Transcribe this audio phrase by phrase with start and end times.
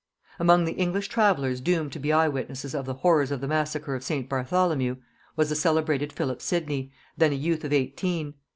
[0.39, 3.93] Among the English travellers doomed to be eye witnesses of the horrors of the massacre
[3.93, 4.27] of St.
[4.27, 4.95] Bartholomew
[5.35, 8.33] was the celebrated Philip Sidney, then a youth of eighteen.